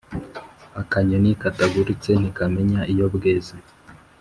[0.81, 3.55] Akanyoni katagurutse ntikamenya iyo bweze.